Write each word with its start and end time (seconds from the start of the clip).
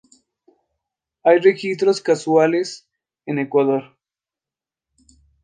Hay 1.23 1.37
registros 1.37 2.01
casuales 2.01 2.89
en 3.27 3.37
Ecuador. 3.37 3.99